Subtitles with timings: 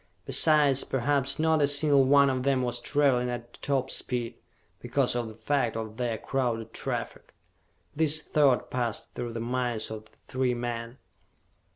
[0.25, 4.33] Besides, perhaps not a single one of them was traveling at top speed,
[4.79, 7.35] because of the fact of their crowded traffic.
[7.95, 10.97] This thought passed through the minds of the three men.